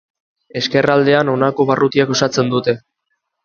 [0.61, 2.79] Ezkerraldean honako barrutiek osatzen dute.